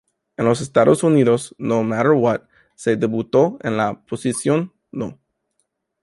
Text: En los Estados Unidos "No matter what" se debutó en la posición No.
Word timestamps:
En 0.35 0.45
los 0.45 0.61
Estados 0.61 1.03
Unidos 1.03 1.53
"No 1.59 1.83
matter 1.83 2.13
what" 2.13 2.41
se 2.75 2.95
debutó 2.95 3.59
en 3.61 3.77
la 3.77 4.03
posición 4.03 4.73
No. 4.91 5.19